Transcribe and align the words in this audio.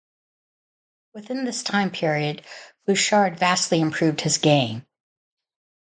Within 1.13 1.45
this 1.45 1.61
time 1.61 1.91
period, 1.91 2.43
Bouchard 2.87 3.37
vastly 3.37 3.79
improved 3.79 4.21
his 4.21 4.39
game. 4.39 4.83